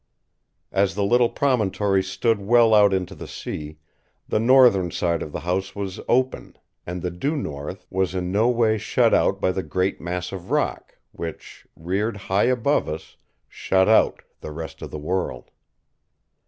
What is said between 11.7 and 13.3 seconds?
reared high above us,